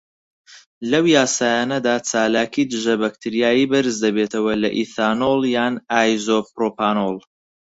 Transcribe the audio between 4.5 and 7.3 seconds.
لە ئیثانۆڵ یان ئایزۆپڕۆپانۆڵ.